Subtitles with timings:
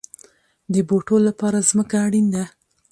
[0.73, 2.43] د بوټو لپاره ځمکه اړین ده